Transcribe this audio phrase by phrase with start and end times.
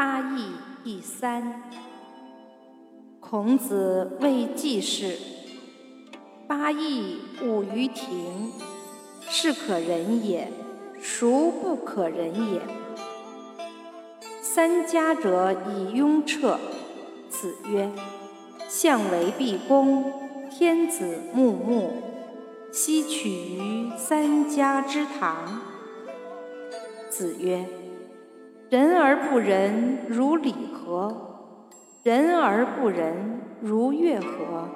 [0.00, 0.46] 八义
[0.82, 1.60] 第三。
[3.20, 5.18] 孔子谓季氏
[6.48, 8.50] ：“八义五于庭，
[9.28, 10.50] 是可忍也，
[10.98, 12.62] 孰不可忍也？”
[14.40, 16.58] 三家者以雍彻。
[17.28, 17.92] 子曰
[18.70, 20.10] ：“相为毕公，
[20.48, 21.92] 天子穆穆，
[22.72, 25.60] 奚取于三家之堂？”
[27.10, 27.66] 子曰
[28.70, 31.12] ：“人而不仁，如礼何？
[32.04, 34.68] 人而不仁，如乐何？”